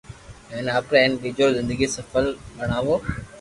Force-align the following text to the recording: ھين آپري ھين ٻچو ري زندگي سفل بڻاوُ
ھين 0.51 0.65
آپري 0.77 0.97
ھين 1.03 1.13
ٻچو 1.21 1.45
ري 1.47 1.55
زندگي 1.57 1.87
سفل 1.95 2.25
بڻاوُ 2.57 2.95